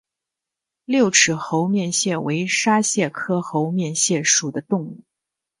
[0.85, 5.03] 六齿猴面蟹为沙蟹科猴面蟹属的动物。